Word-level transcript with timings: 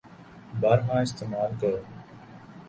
بارہا 0.59 0.99
استعمال 1.01 1.51
کر 1.61 1.73